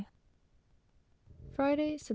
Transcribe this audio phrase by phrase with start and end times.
[1.55, 2.09] Friday, Sept.